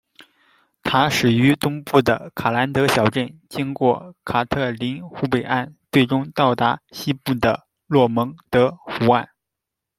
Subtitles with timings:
[0.81, 9.29] 它始于东部的卡兰德小镇，经过卡特琳湖北岸，最终到达西部的洛蒙德湖岸。